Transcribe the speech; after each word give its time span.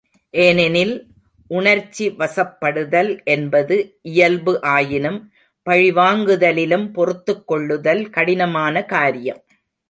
ஏனெனில், 0.33 0.93
உணர்ச்சி 1.47 2.05
வசப்படுதல் 2.09 3.23
என்பது 3.25 3.75
இயல்பு 4.01 4.61
ஆயினும் 4.61 5.19
பழிவாங்குதலிலும், 5.67 6.93
பொறுத்துக் 6.93 7.47
கொள்ளுதல் 7.47 8.09
கடினமான 8.09 8.83
காரியம். 8.85 9.41